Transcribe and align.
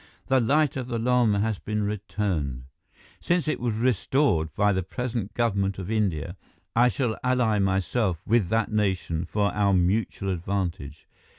"The 0.29 0.39
Light 0.39 0.75
of 0.77 0.87
the 0.87 0.97
Lama 0.97 1.41
has 1.41 1.59
been 1.59 1.83
returned. 1.83 2.63
Since 3.19 3.47
it 3.47 3.59
was 3.59 3.75
restored 3.75 4.51
by 4.55 4.73
the 4.73 4.81
present 4.81 5.35
government 5.35 5.77
of 5.77 5.91
India, 5.91 6.37
I 6.75 6.87
shall 6.89 7.19
ally 7.23 7.59
myself 7.59 8.25
with 8.25 8.49
that 8.49 8.71
nation 8.71 9.25
for 9.25 9.53
our 9.53 9.75
mutual 9.75 10.31
advantage. 10.31 11.07